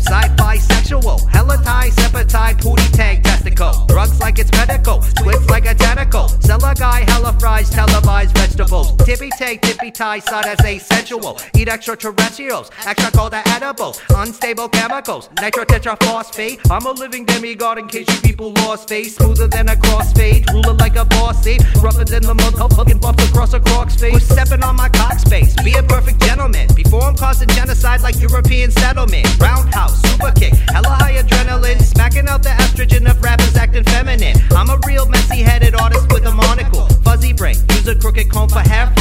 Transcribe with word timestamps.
Sci-fi 0.00 0.56
sexual, 0.58 1.18
hella 1.28 1.56
tie, 1.62 1.90
sepatai, 1.90 2.60
pooty 2.60 2.88
tang, 2.92 3.22
testicle. 3.22 3.72
Drugs 3.86 4.20
like 4.20 4.38
it's 4.38 4.50
medical, 4.52 5.00
twigs 5.16 5.48
like 5.48 5.66
a 5.66 5.74
tentacle. 5.74 6.28
Sell 6.40 6.64
a 6.64 6.74
guy 6.74 7.00
hella 7.10 7.32
fries, 7.38 7.70
televised 7.70 8.36
vegetables. 8.36 8.96
Tippy 9.04 9.30
tay, 9.38 9.56
tippy 9.56 9.90
tie, 9.90 10.18
side 10.18 10.46
as 10.46 10.64
a 10.64 10.78
sensual. 10.78 11.38
Eat 11.56 11.68
extraterrestrials, 11.68 12.70
extra 12.86 13.10
called 13.10 13.32
the 13.32 13.48
edibles. 13.48 14.00
Unstable 14.10 14.68
chemicals, 14.68 15.28
nitro 15.40 15.64
tetraphosphate. 15.64 16.58
I'm 16.70 16.84
a 16.86 16.92
living 16.92 17.24
demigod 17.24 17.78
in 17.78 17.86
case 17.88 18.08
you 18.08 18.20
people 18.20 18.52
lost 18.52 18.88
face. 18.88 19.16
Smoother 19.16 19.48
than 19.48 19.68
a 19.68 19.76
crossfade, 19.76 20.50
ruler 20.52 20.74
like 20.74 20.96
a 20.96 21.04
boss 21.04 21.42
safe. 21.42 21.60
Rougher 21.82 22.04
than 22.04 22.22
the 22.22 22.34
mud, 22.34 22.54
motherfucking 22.54 23.00
bumps 23.00 23.24
across 23.28 23.52
a 23.54 23.60
croc's 23.60 23.96
face. 23.96 24.12
We're 24.12 24.20
stepping 24.20 24.62
on 24.62 24.76
my 24.76 24.88
cock 24.88 25.18
space, 25.18 25.54
be 25.62 25.74
a 25.74 25.82
perfect 25.82 26.20
gentleman. 26.20 26.68
Before 26.74 27.02
I'm 27.02 27.16
causing 27.16 27.48
genocide 27.48 28.00
like 28.02 28.20
European 28.20 28.70
settlement. 28.70 29.26
Roundhouse 29.40 29.83
super 29.88 30.32
kick, 30.32 30.54
hella 30.72 30.88
high 30.88 31.14
adrenaline. 31.14 31.80
Smacking 31.82 32.28
out 32.28 32.42
the 32.42 32.50
estrogen 32.50 33.10
of 33.10 33.22
rappers 33.22 33.56
acting 33.56 33.84
feminine. 33.84 34.36
I'm 34.52 34.70
a 34.70 34.78
real 34.86 35.06
messy 35.08 35.42
headed 35.42 35.74
artist 35.74 36.12
with 36.12 36.26
a 36.26 36.32
monocle. 36.32 36.86
Fuzzy 37.04 37.32
brain, 37.32 37.56
use 37.70 37.86
a 37.88 37.94
crooked 37.94 38.30
comb 38.30 38.48
for 38.48 38.60
hair 38.60 38.92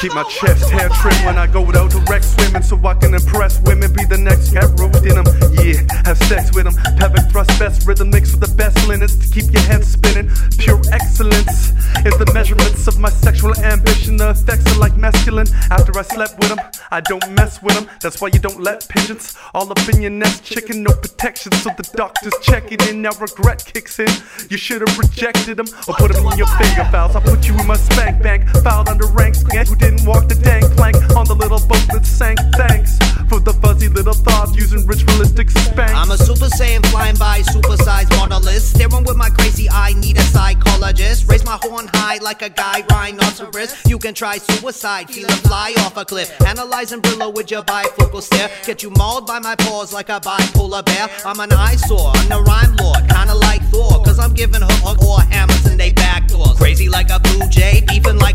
Keep 0.00 0.14
my 0.14 0.22
chest 0.22 0.70
hair 0.70 0.88
trim 0.88 1.26
when 1.26 1.36
I 1.36 1.46
go 1.46 1.60
out 1.76 1.90
direct 1.90 2.24
swimming 2.24 2.62
so 2.62 2.80
I 2.86 2.94
can 2.94 3.12
impress 3.12 3.60
women. 3.60 3.92
Be 3.92 4.06
the 4.06 4.16
next 4.16 4.48
heroin 4.48 4.96
in 5.04 5.20
them. 5.20 5.28
Yeah, 5.60 5.84
have 6.06 6.16
sex 6.24 6.54
with 6.54 6.64
them. 6.64 6.74
Pelvic 6.96 7.30
thrust, 7.30 7.50
best 7.58 7.86
rhythm 7.86 8.08
mixed 8.08 8.32
with 8.32 8.48
the 8.48 8.56
best 8.56 8.88
linens 8.88 9.18
to 9.18 9.28
keep 9.28 9.52
your 9.52 9.60
head 9.62 9.84
spinning. 9.84 10.30
Pure 10.56 10.80
excellence 10.90 11.76
is 12.08 12.16
the 12.16 12.30
measurements 12.32 12.88
of 12.88 12.98
my 12.98 13.10
sexual 13.10 13.54
ambition. 13.60 14.16
The 14.16 14.30
effects 14.30 14.74
are 14.74 14.78
like 14.78 14.96
masculine. 14.96 15.48
After 15.70 15.92
I 15.98 16.02
slept 16.02 16.38
with 16.38 16.48
them, 16.48 16.60
I 16.90 17.02
don't 17.02 17.30
mess 17.32 17.60
with 17.62 17.74
them. 17.74 17.86
That's 18.00 18.22
why 18.22 18.28
you 18.32 18.38
don't 18.38 18.62
let 18.62 18.88
pigeons 18.88 19.36
all 19.52 19.70
up 19.70 19.86
in 19.92 20.00
your 20.00 20.12
nest. 20.12 20.44
Chicken, 20.44 20.82
no 20.82 20.92
protection, 20.92 21.52
so 21.52 21.68
the 21.76 21.84
doctor's 21.94 22.32
checking 22.40 22.80
in. 22.88 23.02
Now 23.02 23.12
regret 23.20 23.66
kicks 23.66 23.98
in. 23.98 24.08
You 24.48 24.56
should 24.56 24.80
have 24.80 24.96
rejected 24.98 25.58
them 25.58 25.68
or 25.86 25.92
put 25.92 26.10
them 26.10 26.24
in 26.24 26.38
your 26.38 26.48
finger 26.56 26.88
files. 26.90 27.16
I 27.16 27.20
put 27.20 27.46
you 27.46 27.52
in 27.60 27.66
my 27.66 27.76
spank 27.76 28.22
bank, 28.22 28.48
filed 28.64 28.88
under 28.88 29.04
ranks. 29.04 29.44
Who 29.50 29.74
walk 30.06 30.28
the 30.28 30.34
dang 30.34 30.62
plank 30.76 30.96
on 31.16 31.26
the 31.26 31.34
little 31.34 31.60
boat 31.60 31.86
that 31.92 32.04
sank? 32.06 32.38
Thanks 32.56 32.98
for 33.28 33.40
the 33.40 33.52
fuzzy 33.54 33.88
little 33.88 34.14
thoughts 34.14 34.54
using 34.56 34.86
ritualistic 34.86 35.50
spank. 35.50 35.94
I'm 35.94 36.10
a 36.10 36.18
super 36.18 36.46
saiyan 36.46 36.84
flying 36.86 37.16
by, 37.16 37.40
supersized 37.40 38.10
monolith. 38.18 38.62
Staring 38.62 39.04
with 39.04 39.16
my 39.16 39.30
crazy 39.30 39.68
eye, 39.70 39.92
need 39.96 40.18
a 40.18 40.22
psychologist. 40.22 41.28
Raise 41.28 41.44
my 41.44 41.58
horn 41.62 41.88
high 41.94 42.18
like 42.18 42.42
a 42.42 42.50
guy 42.50 42.84
rhinoceros. 42.90 43.74
You 43.86 43.98
can 43.98 44.14
try 44.14 44.38
suicide, 44.38 45.10
feel 45.10 45.28
a 45.28 45.38
fly 45.48 45.74
off 45.78 45.96
a 45.96 46.04
cliff. 46.04 46.28
Analyzing 46.42 47.00
Brillo 47.00 47.32
with 47.32 47.50
your 47.50 47.62
bifocal 47.62 48.22
stare. 48.22 48.50
Get 48.64 48.82
you 48.82 48.90
mauled 48.90 49.26
by 49.26 49.38
my 49.38 49.54
paws 49.56 49.92
like 49.92 50.08
a 50.08 50.20
bipolar 50.20 50.84
bear. 50.84 51.08
I'm 51.24 51.40
an 51.40 51.52
eyesore, 51.52 52.10
I'm 52.14 52.28
the 52.28 52.40
rhyme 52.42 52.76
lord, 52.76 53.02
kinda 53.08 53.34
like 53.34 53.62
Thor. 53.70 54.02
Cause 54.04 54.18
I'm 54.18 54.34
giving 54.34 54.62
her 54.62 54.80
or 55.06 55.20
hammers 55.22 55.66
in 55.66 55.78
they 55.78 55.92
back 55.92 56.26
doors. 56.28 56.56
Crazy 56.56 56.88
like 56.88 57.10
a 57.10 57.18
blue 57.20 57.48
jay, 57.48 57.82
beefing 57.86 58.18
like 58.18 58.29